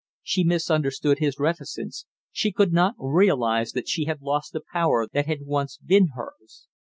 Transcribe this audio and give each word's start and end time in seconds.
She 0.23 0.43
misunderstood 0.43 1.19
his 1.19 1.37
reticence, 1.37 2.07
she 2.31 2.51
could 2.51 2.73
not 2.73 2.95
realize 2.97 3.73
that 3.73 3.87
she 3.87 4.05
had 4.05 4.23
lost 4.23 4.51
the 4.51 4.63
power 4.73 5.05
that 5.05 5.27
had 5.27 5.45
once 5.45 5.77
been 5.77 6.07
hers. 6.15 6.65